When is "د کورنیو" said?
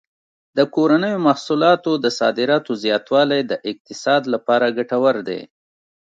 0.57-1.23